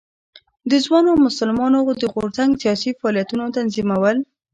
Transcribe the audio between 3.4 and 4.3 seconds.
تنظیمول.